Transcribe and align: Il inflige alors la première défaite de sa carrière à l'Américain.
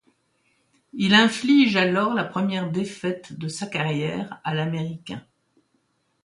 Il 0.93 1.13
inflige 1.13 1.75
alors 1.75 2.15
la 2.15 2.23
première 2.23 2.71
défaite 2.71 3.33
de 3.37 3.47
sa 3.47 3.67
carrière 3.67 4.41
à 4.43 4.55
l'Américain. 4.55 5.23